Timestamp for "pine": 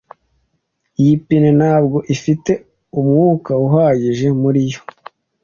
1.27-1.49